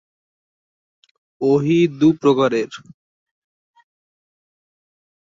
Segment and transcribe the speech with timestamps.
[1.41, 2.71] ওহী দু প্রকারের।